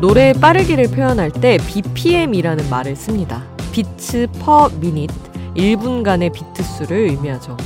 [0.00, 3.44] 노래의 빠르기를 표현할 때 BPM이라는 말을 씁니다.
[3.72, 5.10] 비츠 퍼 미닛,
[5.54, 7.56] 1분간의 비트 수를 의미하죠.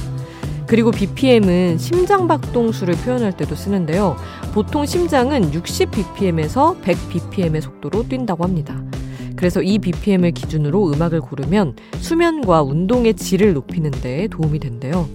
[0.73, 4.17] 그리고 BPM은 심장 박동수를 표현할 때도 쓰는데요.
[4.55, 8.83] 보통 심장은 60 BPM에서 100 BPM의 속도로 뛴다고 합니다.
[9.37, 15.11] 그래서 이 BPM을 기준으로 음악을 고르면 수면과 운동의 질을 높이는 데 도움이 된대요.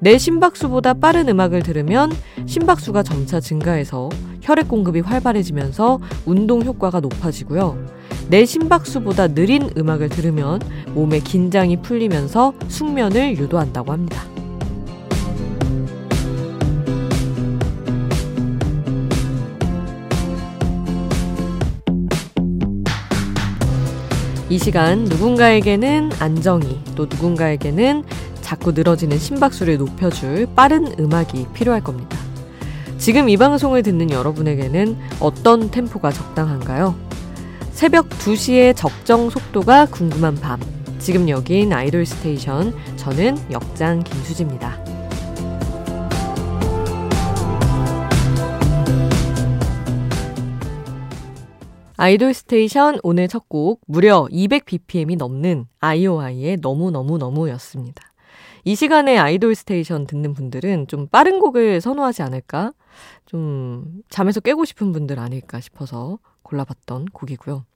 [0.00, 2.10] 내 심박수보다 빠른 음악을 들으면
[2.46, 4.08] 심박수가 점차 증가해서
[4.42, 7.78] 혈액 공급이 활발해지면서 운동 효과가 높아지고요.
[8.28, 10.60] 내 심박수보다 느린 음악을 들으면
[10.94, 14.24] 몸의 긴장이 풀리면서 숙면을 유도한다고 합니다.
[24.50, 28.02] 이 시간 누군가에게는 안정이 또 누군가에게는
[28.40, 32.18] 자꾸 늘어지는 심박수를 높여줄 빠른 음악이 필요할 겁니다.
[32.98, 36.96] 지금 이 방송을 듣는 여러분에게는 어떤 템포가 적당한가요?
[37.70, 40.58] 새벽 2시의 적정 속도가 궁금한 밤.
[40.98, 42.74] 지금 여긴 아이돌 스테이션.
[42.96, 44.89] 저는 역장 김수지입니다.
[52.00, 58.02] 아이돌 스테이션 오늘 첫 곡 무려 200bpm이 넘는 아이오아이의 너무너무너무였습니다.
[58.64, 62.72] 이 시간에 아이돌 스테이션 듣는 분들은 좀 빠른 곡을 선호하지 않을까?
[63.26, 67.66] 좀 잠에서 깨고 싶은 분들 아닐까 싶어서 골라봤던 곡이고요.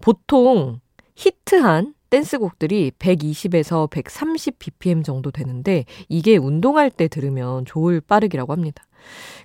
[0.00, 0.80] 보통
[1.14, 8.84] 히트한 댄스곡들이 120에서 130 bpm 정도 되는데 이게 운동할 때 들으면 좋을 빠르기라고 합니다.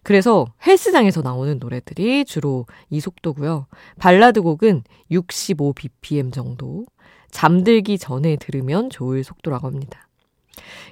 [0.04, 3.68] 그래서 헬스장에서 나오는 노래들이 주로 이 속도고요.
[4.00, 6.86] 발라드 곡은 65 bpm 정도.
[7.32, 10.08] 잠들기 전에 들으면 좋을 속도라고 합니다.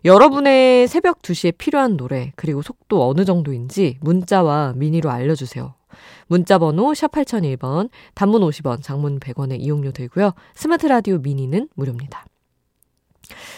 [0.05, 5.73] 여러분의 새벽 2시에 필요한 노래, 그리고 속도 어느 정도인지 문자와 미니로 알려주세요.
[6.28, 10.34] 문자 번호 샵 8001번, 단문 50원, 장문 100원의 이용료 들고요.
[10.53, 12.25] 스마트 라디오 미니는 무료입니다.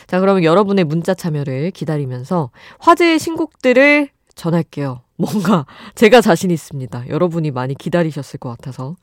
[0.08, 4.10] 자, 그러면 여러분의 문자 참여를 기다리면서 화제의 신곡들을
[4.40, 5.02] 전할게요.
[5.18, 7.10] 뭔가 제가 자신 있습니다.
[7.10, 8.96] 여러분이 많이 기다리셨을 것 같아서.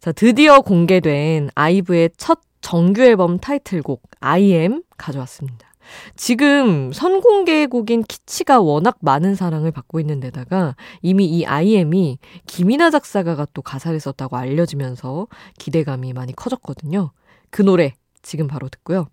[0.00, 5.70] 자, 드디어 공개된 아이브의 첫 정규 앨범 타이틀곡 I am 가져왔습니다.
[6.14, 13.46] 지금 선공개곡인 Kitsch가 워낙 많은 사랑을 받고 있는 데다가 이미 이 I am이 김이나 작사가가
[13.54, 15.26] 또 가사를 썼다고 알려지면서
[15.58, 17.12] 기대감이 많이 커졌거든요.
[17.50, 19.08] 그 노래 지금 바로 듣고요.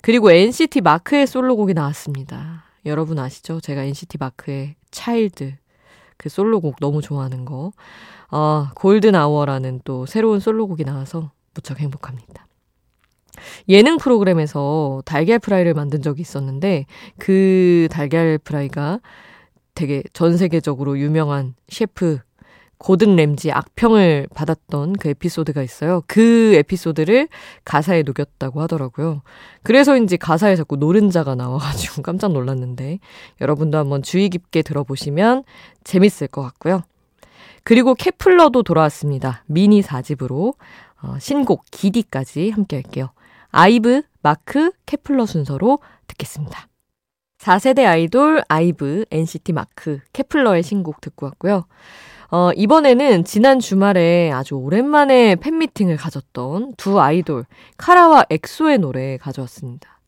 [0.00, 2.69] 그리고 NCT 마크의 솔로곡이 나왔습니다.
[2.86, 3.60] 여러분 아시죠?
[3.60, 5.54] 제가 NCT 마크의 Child
[6.16, 7.72] 그 솔로곡 너무 좋아하는 거.
[8.28, 12.46] 아, Golden Hour라는 또 새로운 솔로곡이 나와서 무척 행복합니다.
[13.68, 16.86] 예능 프로그램에서 달걀 프라이를 만든 적이 있었는데
[17.18, 19.00] 그 달걀 프라이가
[19.74, 22.18] 되게 전 세계적으로 유명한 셰프
[22.80, 26.02] 고든 램지 악평을 받았던 그 에피소드가 있어요.
[26.06, 27.28] 그 에피소드를
[27.66, 29.20] 가사에 녹였다고 하더라고요.
[29.62, 32.98] 그래서인지 가사에 자꾸 노른자가 나와가지고 깜짝 놀랐는데
[33.42, 35.44] 여러분도 한번 주의 깊게 들어보시면
[35.84, 36.82] 재밌을 것 같고요.
[37.64, 39.44] 그리고 케플러도 돌아왔습니다.
[39.46, 40.54] 미니 4집으로
[41.02, 43.10] 어, 신곡 Giddy까지 함께 할게요.
[43.50, 46.69] 아이브, 마크, 케플러 순서로 듣겠습니다.
[47.40, 51.64] 4세대 아이돌 아이브, NCT 마크, 케플러의 신곡 듣고 왔고요.
[52.30, 57.46] 어, 이번에는 지난 주말에 아주 오랜만에 팬미팅을 가졌던 두 아이돌,
[57.78, 60.00] 카라와 엑소의 노래 가져왔습니다.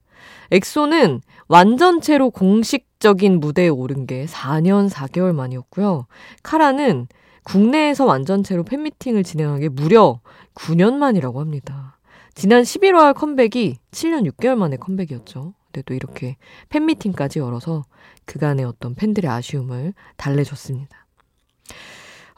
[0.51, 6.07] 엑소는 완전체로 공식적인 무대에 오른 게 4년 4개월 만이었고요.
[6.43, 7.09] 카라는
[7.45, 10.21] 국내에서 완전체로 팬미팅을 진행한 게 무려
[10.55, 11.99] 9년 만이라고 합니다.
[12.35, 15.55] 지난 11월 컴백이 7년 6개월 만에 컴백이었죠.
[15.73, 16.37] 근데 또 이렇게
[16.69, 17.85] 팬미팅까지 열어서
[18.27, 21.07] 그간의 어떤 팬들의 아쉬움을 달래줬습니다.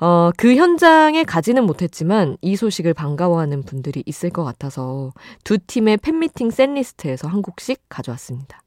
[0.01, 5.13] 어, 그 현장에 가지는 못했지만 이 소식을 반가워하는 분들이 있을 것 같아서
[5.45, 8.61] 두 팀의 팬미팅 setlist에서 한 곡씩 가져왔습니다.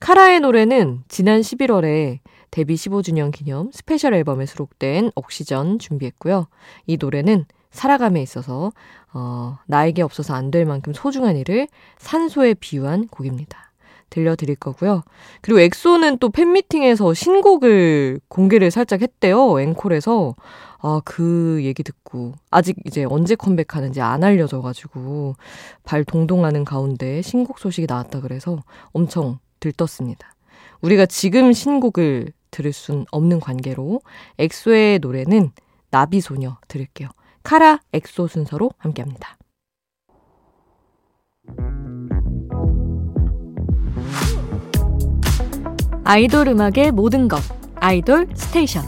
[0.00, 2.20] 카라의 노래는 지난 11월에
[2.50, 6.46] 데뷔 15주년 기념 스페셜 앨범에 수록된 옥시전 준비했고요.
[6.86, 8.72] 이 노래는 살아감에 있어서
[9.12, 11.68] 어, 나에게 없어서 안 될 만큼 소중한 이를
[11.98, 13.67] 산소에 비유한 곡입니다.
[14.10, 15.02] 들려드릴 거고요.
[15.40, 19.60] 그리고 엑소는 또 팬미팅에서 신곡을 공개를 살짝 했대요.
[19.60, 20.34] 앵콜에서.
[20.80, 22.34] 아, 그 얘기 듣고.
[22.50, 25.34] 아직 이제 언제 컴백하는지 안 알려져가지고
[25.84, 28.62] 발 동동하는 가운데 신곡 소식이 나왔다 그래서
[28.92, 30.34] 엄청 들떴습니다.
[30.80, 34.00] 우리가 지금 신곡을 들을 순 없는 관계로
[34.38, 35.50] 엑소의 노래는
[35.90, 37.08] 나비소녀 들을게요.
[37.42, 39.36] 카라 엑소 순서로 함께 합니다.
[46.10, 47.38] 아이돌 음악의 모든 것.
[47.80, 48.82] 아이돌 스테이션.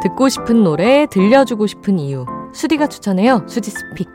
[0.00, 2.24] 듣고 싶은 노래, 들려주고 싶은 이유.
[2.52, 3.44] 수디가 추천해요.
[3.48, 4.08] 수지 스픽.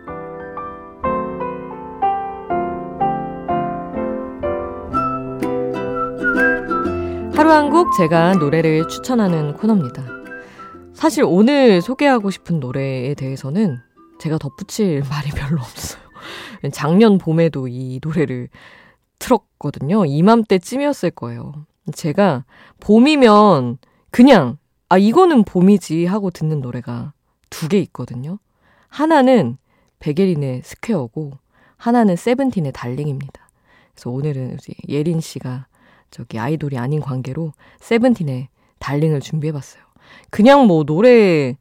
[7.35, 10.18] 하루 한 곡 제가 노래를 추천하는 코너입니다.
[10.99, 13.79] 사실 오늘 소개하고 싶은 노래에 대해서는
[14.19, 16.01] 제가 덧붙일 말이 별로 없어요.
[16.73, 18.49] 작년 봄에도 이 노래를
[19.17, 20.05] 틀었거든요.
[20.05, 21.53] 이맘때쯤이었을 거예요.
[21.93, 22.43] 제가
[22.81, 23.77] 봄이면
[24.11, 24.57] 그냥
[24.89, 27.13] 아 이거는 봄이지 하고 듣는 노래가
[27.49, 28.37] 두 개 있거든요.
[28.89, 29.57] 하나는
[29.99, 31.31] 백예린의 Square고
[31.77, 33.49] 하나는 세븐틴의 Darling입니다.
[33.93, 34.57] 그래서 오늘은
[34.89, 35.67] 예린 씨가
[36.11, 38.49] 저기 아이돌이 아닌 관계로 세븐틴의
[38.79, 39.88] Darling을 준비해봤어요.
[40.29, 41.55] 그냥 뭐 노래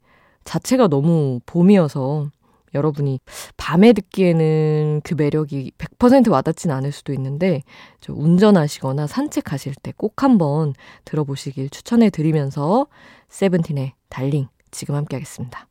[0.44, 2.30] 자체가 너무 봄이어서
[2.74, 3.20] 여러분이
[3.56, 7.62] 밤에 듣기에는 그 매력이 100% 와닿진 않을 수도 있는데
[8.00, 10.74] 저 운전하시거나 산책하실 때 꼭 한번
[11.04, 12.86] 들어보시길 추천해 드리면서
[13.28, 15.66] 세븐틴의 Darling 지금 함께 하겠습니다.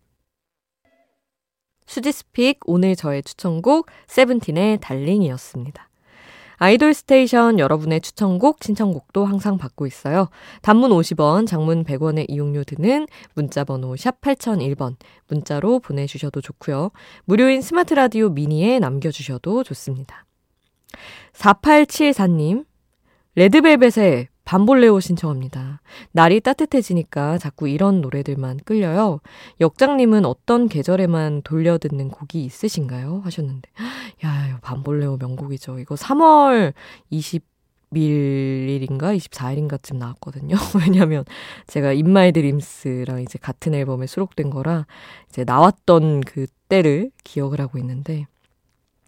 [1.85, 5.86] 수지's pick 오늘 저의 추천곡 세븐틴의 Darling이었습니다.
[6.57, 10.29] 아이돌 스테이션 여러분의 추천곡, 신청곡도 항상 받고 있어요.
[10.61, 14.95] 단문 50원, 장문 100원의 이용료 드는 문자번호 샵 8001번
[15.27, 16.91] 문자로 보내주셔도 좋고요.
[17.25, 20.25] 무료인 스마트 라디오 미니에 남겨주셔도 좋습니다.
[21.33, 22.65] 4874님,
[23.35, 25.81] 레드벨벳의 밤볼레오 신청합니다.
[26.13, 29.19] 날이 따뜻해지니까 자꾸 이런 노래들만 끌려요.
[29.59, 33.21] 역장님은 어떤 계절에만 돌려 듣는 곡이 있으신가요?
[33.25, 33.69] 하셨는데.
[34.67, 35.79] 야, 밤볼레오 명곡이죠.
[35.79, 36.73] 이거 3월
[37.11, 40.55] 20일인가 24일인가쯤 나왔거든요.
[40.79, 41.23] 왜냐면
[41.67, 44.85] 제가 인마이 드림스랑 이제 같은 앨범에 수록된 거라
[45.29, 48.27] 이제 나왔던 그 때를 기억을 하고 있는데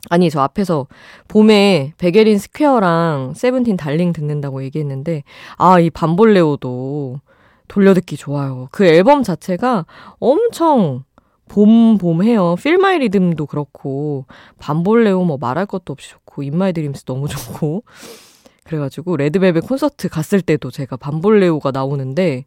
[0.09, 0.87] 아니, 저 앞에서
[1.27, 5.23] 봄에 백예린 Square랑 세븐틴 Darling 듣는다고 얘기했는데,
[5.57, 7.19] 아, 이 Bamboleo도
[7.67, 8.69] 돌려듣기 좋아요.
[8.71, 9.85] 그 앨범 자체가
[10.19, 11.03] 엄청
[11.49, 12.55] 봄, 봄 해요.
[12.57, 14.25] Feel My Rhythm도 그렇고,
[14.59, 17.83] Bamboleo 뭐 말할 것도 없이 좋고, In My Dreams 너무 좋고.
[18.63, 22.45] 그래가지고, 레드벨벳 콘서트 갔을 때도 제가 Bamboleo가 나오는데,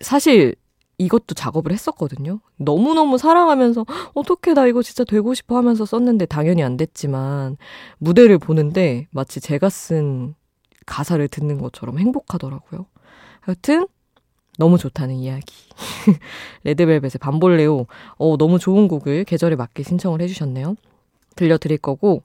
[0.00, 0.54] 사실
[0.98, 2.40] 이것도 작업을 했었거든요.
[2.56, 7.56] 너무너무 사랑하면서 어떻게 나 이거 진짜 되고 싶어 하면서 썼는데 당연히 안 됐지만
[7.98, 10.34] 무대를 보는데 마치 제가 쓴
[10.86, 12.86] 가사를 듣는 것처럼 행복하더라고요.
[13.40, 13.86] 하여튼
[14.58, 15.54] 너무 좋다는 이야기.
[16.64, 17.86] 레드벨벳의 밤볼레오.
[18.18, 20.74] 어, 너무 좋은 곡을 계절에 맞게 신청을 해주셨네요.
[21.36, 22.24] 들려드릴 거고,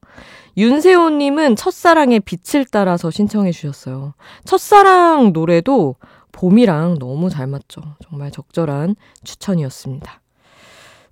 [0.58, 4.16] 윤세호님은 첫사랑의 빛을 따라서 신청해 주셨어요.
[4.46, 5.96] 첫사랑 노래도
[6.32, 7.82] 봄이랑 너무 잘 맞죠.
[8.10, 10.20] 정말 적절한 추천이었습니다.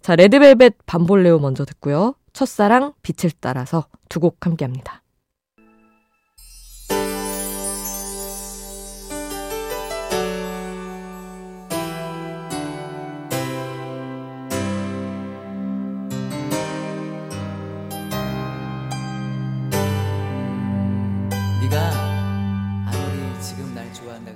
[0.02, 2.16] 자, 레드벨벳 밤볼레오 먼저 듣고요.
[2.34, 5.01] 첫사랑 빛을 따라서 두 곡 함께 합니다.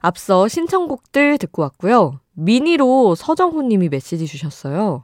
[0.00, 2.20] 앞서 신청곡들 듣고 왔고요.
[2.34, 5.02] 미니로 서정훈 님이 메시지 주셨어요.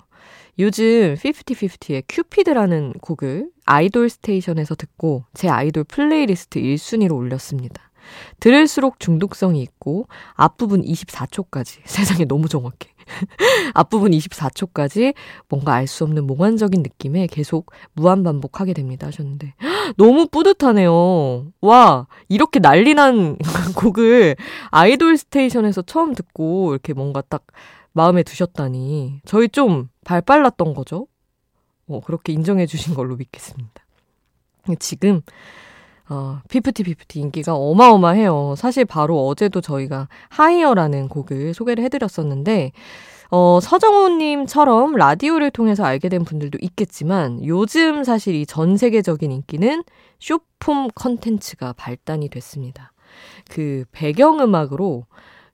[0.59, 7.91] 요즘 50-50의 큐피드라는 곡을 아이돌 스테이션에서 듣고 제 아이돌 플레이리스트 1순위로 올렸습니다.
[8.39, 12.91] 들을수록 중독성이 있고 앞부분 24초까지 세상에 너무 정확해.
[13.75, 15.15] 앞부분 24초까지
[15.49, 19.55] 뭔가 알 수 없는 몽환적인 느낌에 계속 무한 반복하게 됩니다 하셨는데
[19.97, 21.47] 너무 뿌듯하네요.
[21.61, 23.39] 와 이렇게 난리난
[23.77, 24.37] 곡을
[24.71, 27.43] 아이돌 스테이션에서 처음 듣고 이렇게 뭔가 딱
[27.93, 31.07] 마음에 두셨다니 저희 좀 발 빨랐던 거죠.
[31.89, 33.73] 어, 그렇게 인정해 주신 걸로 믿겠습니다.
[34.79, 35.23] 지금
[36.09, 38.55] 어, 피프티 피프티 인기가 어마어마해요.
[38.57, 42.73] 사실 바로 어제도 저희가 Higher라는 곡을 소개를 해드렸었는데,
[43.37, 49.83] 어, 서정호님처럼 라디오를 통해서 알게 된 분들도 있겠지만 요즘 사실 이 전 세계적인 인기는
[50.21, 52.93] 쇼폼 컨텐츠가 발단이 됐습니다.
[53.51, 55.07] 그 배경음악으로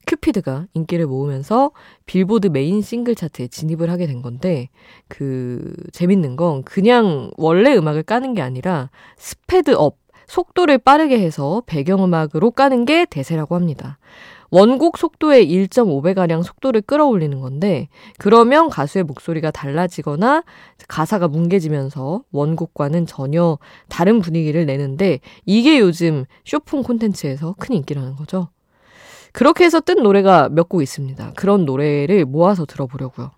[0.07, 1.71] 큐피드가 인기를 모으면서
[2.05, 4.69] 빌보드 메인 싱글 차트에 진입을 하게 된 건데
[5.09, 9.97] 그 재밌는 건 그냥 원래 음악을 까는 게 아니라 sped up
[10.27, 13.97] 속도를 빠르게 해서 배경음악으로 까는 게 대세라고 합니다.
[14.50, 17.88] 원곡 속도의 1.5배가량 속도를 끌어올리는 건데,
[18.19, 20.42] 그러면 가수의 목소리가 달라지거나
[20.88, 28.49] 가사가 뭉개지면서 원곡과는 전혀 다른 분위기를 내는데, 이게 요즘 쇼폰 콘텐츠에서 큰 인기라는 거죠.
[29.33, 31.33] 그렇게 해서 뜬 노래가 몇 곡 있습니다.
[31.37, 33.30] 그런 노래를 모아서 들어보려고요.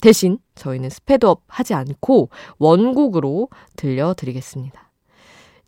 [0.00, 4.85] 대신 저희는 sped up 하지 않고 원곡으로 들려드리겠습니다.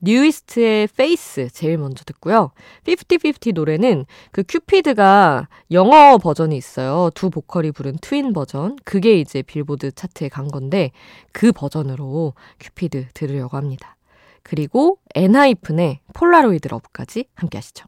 [0.00, 2.52] 뉴이스트의 Face 제일 먼저 듣고요.
[2.85, 7.11] 50-50 노래는 그 큐피드가 영어 버전이 있어요.
[7.14, 8.76] 두 보컬이 부른 Twin 버전.
[8.85, 10.93] 그게 이제 빌보드 차트에 간 건데
[11.33, 13.97] 그 버전으로 큐피드 들으려고 합니다.
[14.43, 17.85] 그리고 엔하이픈의 폴라로이드 러브까지 함께 하시죠.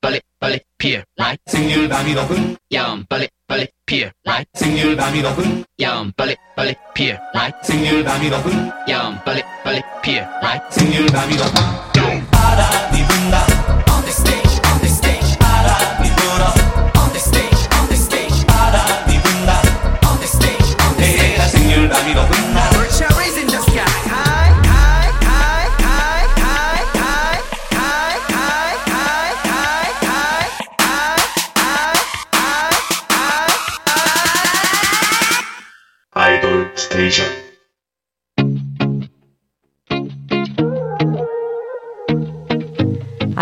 [0.00, 5.62] 빨리 빨리 피어 라이 생률 밤이 높은 야음 빨리 빨리 피어 라이 생률 밤이 높은
[5.78, 11.36] 야음 빨리 빨리 피어 라이 생률 밤이 높은 야음 빨리 빨리 피어 라이 생률 밤이
[11.36, 13.46] 높은 바람이 분다.
[13.92, 14.41] On the stage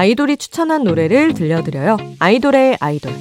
[0.01, 1.99] 아이돌이 추천한 노래를 들려드려요.
[2.21, 3.13] 아이돌의 아이돌.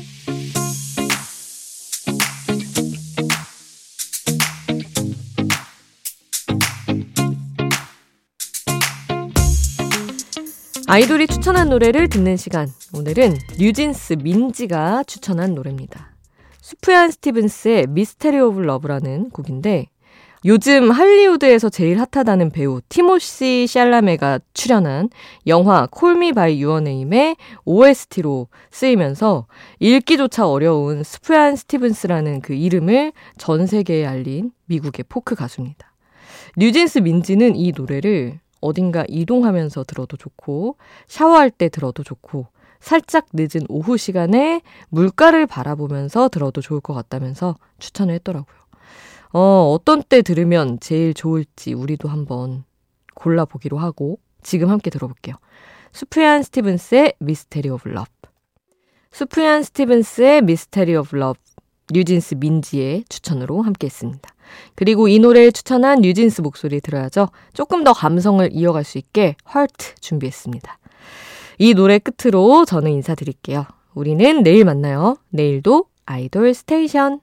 [10.87, 12.69] 아이돌이 추천한 노래를 듣는 시간.
[12.93, 16.15] 오늘은 뉴진스 민지가 추천한 노래입니다.
[16.61, 19.87] 수프얀 스티븐스의 Mystery of Love라는 곡인데
[20.45, 25.09] 요즘 할리우드에서 제일 핫하다는 배우 티모시 샬라메가 출연한
[25.47, 29.47] 영화 Call Me by Your Name의 OST로 쓰이면서
[29.79, 35.91] 읽기조차 어려운 스프얀 스티븐스라는 그 이름을 전 세계에 알린 미국의 포크 가수입니다.
[36.55, 40.77] 뉴진스 민지는 이 노래를 어딘가 이동하면서 들어도 좋고
[41.07, 42.47] 샤워할 때 들어도 좋고
[42.79, 48.58] 살짝 늦은 오후 시간에 물가를 바라보면서 들어도 좋을 것 같다면서 추천을 했더라고요.
[49.31, 52.63] 어, 어떤 때 들으면 제일 좋을지 우리도 한번
[53.15, 55.35] 골라보기로 하고 지금 함께 들어볼게요.
[55.91, 58.09] 수프얀 스티븐스의 Mystery of Love.
[59.11, 61.39] 수프얀 스티븐스의 Mystery of Love.
[61.91, 64.29] 뉴진스 민지의 추천으로 함께 했습니다.
[64.75, 67.29] 그리고 이 노래를 추천한 뉴진스 목소리 들어야죠.
[67.53, 70.77] 조금 더 감성을 이어갈 수 있게 Hurt 준비했습니다.
[71.57, 73.65] 이 노래 끝으로 저는 인사드릴게요.
[73.95, 75.17] 우리는 내일 만나요.
[75.29, 77.21] 내일도 아이돌 스테이션.